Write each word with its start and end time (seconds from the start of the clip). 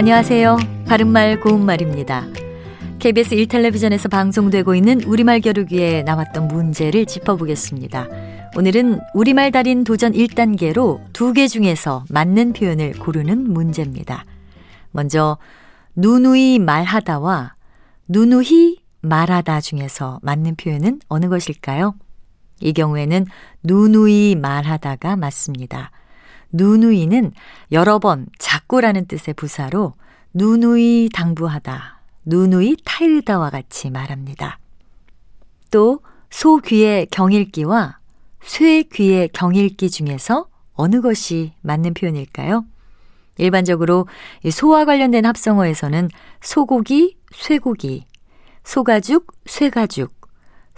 안녕하세요. 0.00 0.56
바른말 0.86 1.40
고운말입니다. 1.40 2.24
KBS 3.00 3.36
1텔레비전에서 3.36 4.10
방송되고 4.10 4.74
있는 4.74 5.02
우리말 5.02 5.40
겨루기에 5.40 6.04
나왔던 6.04 6.48
문제를 6.48 7.04
짚어보겠습니다. 7.04 8.08
오늘은 8.56 9.00
우리말 9.12 9.52
달인 9.52 9.84
도전 9.84 10.12
1단계로 10.12 11.12
두 11.12 11.34
개 11.34 11.46
중에서 11.46 12.06
맞는 12.08 12.54
표현을 12.54 12.92
고르는 12.94 13.52
문제입니다. 13.52 14.24
먼저 14.90 15.36
누누이 15.96 16.60
말하다와 16.60 17.56
누누히 18.08 18.78
말하다 19.02 19.60
중에서 19.60 20.18
맞는 20.22 20.56
표현은 20.56 21.00
어느 21.08 21.28
것일까요? 21.28 21.94
이 22.62 22.72
경우에는 22.72 23.26
누누이 23.64 24.36
말하다가 24.36 25.16
맞습니다. 25.16 25.90
누누이는 26.52 27.32
여러 27.72 27.98
번 27.98 28.26
자꾸라는 28.38 29.06
뜻의 29.06 29.34
부사로 29.34 29.94
누누이 30.34 31.10
당부하다, 31.12 32.00
누누이 32.24 32.76
타일다와 32.84 33.50
같이 33.50 33.90
말합니다. 33.90 34.58
또 35.70 36.00
소 36.30 36.58
귀의 36.58 37.06
경읽기와 37.06 37.98
쇠 38.42 38.84
귀의 38.84 39.28
경읽기 39.32 39.90
중에서 39.90 40.46
어느 40.74 41.02
것이 41.02 41.52
맞는 41.60 41.94
표현일까요? 41.94 42.64
일반적으로 43.36 44.06
소와 44.50 44.84
관련된 44.84 45.26
합성어에서는 45.26 46.08
소고기, 46.40 47.18
쇠고기, 47.32 48.06
소가죽, 48.64 49.26
쇠가죽, 49.46 50.19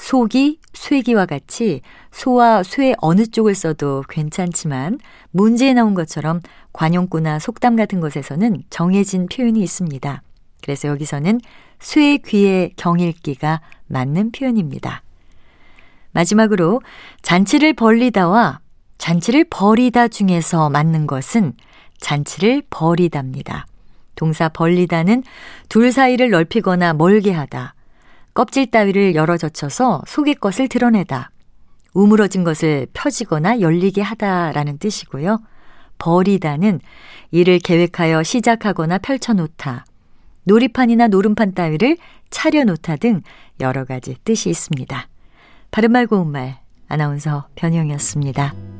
소기, 0.00 0.58
쇠기와 0.72 1.26
같이 1.26 1.82
소와 2.10 2.62
쇠 2.62 2.94
어느 3.02 3.26
쪽을 3.26 3.54
써도 3.54 4.02
괜찮지만 4.08 4.98
문제에 5.30 5.74
나온 5.74 5.92
것처럼 5.92 6.40
관용구나 6.72 7.38
속담 7.38 7.76
같은 7.76 8.00
것에서는 8.00 8.62
정해진 8.70 9.26
표현이 9.26 9.60
있습니다. 9.62 10.22
그래서 10.62 10.88
여기서는 10.88 11.42
쇠 11.80 12.16
귀의 12.16 12.72
경일기가 12.76 13.60
맞는 13.88 14.32
표현입니다. 14.32 15.02
마지막으로 16.12 16.80
잔치를 17.20 17.74
벌리다와 17.74 18.60
잔치를 18.96 19.44
버리다 19.50 20.08
중에서 20.08 20.70
맞는 20.70 21.06
것은 21.06 21.52
잔치를 21.98 22.62
버리답니다. 22.70 23.66
동사 24.14 24.48
벌리다는 24.48 25.24
둘 25.68 25.92
사이를 25.92 26.30
넓히거나 26.30 26.94
멀게 26.94 27.32
하다. 27.32 27.74
껍질 28.34 28.70
따위를 28.70 29.14
열어 29.14 29.36
젖혀서 29.36 30.02
속의 30.06 30.36
것을 30.36 30.68
드러내다. 30.68 31.30
우물어진 31.92 32.44
것을 32.44 32.86
펴지거나 32.92 33.60
열리게 33.60 34.00
하다라는 34.02 34.78
뜻이고요. 34.78 35.40
버리다는 35.98 36.80
이를 37.30 37.58
계획하여 37.58 38.22
시작하거나 38.22 38.98
펼쳐놓다. 38.98 39.84
놀이판이나 40.44 41.08
노름판 41.08 41.54
따위를 41.54 41.96
차려놓다 42.30 42.96
등 42.96 43.22
여러 43.60 43.84
가지 43.84 44.16
뜻이 44.24 44.50
있습니다. 44.50 45.08
바른말 45.70 46.06
고운말 46.06 46.58
아나운서 46.88 47.48
변형이었습니다. 47.56 48.79